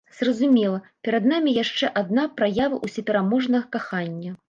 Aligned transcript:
Зразумела, 0.19 0.79
перад 1.09 1.27
намі 1.33 1.53
яшчэ 1.59 1.91
адна 2.03 2.27
праява 2.43 2.83
ўсёпераможнага 2.91 3.73
кахання! 3.79 4.39